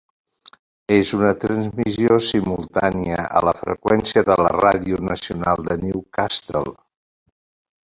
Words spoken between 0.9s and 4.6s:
És una transmissió simultània a la freqüència de la